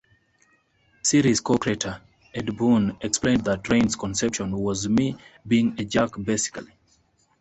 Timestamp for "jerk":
5.85-6.13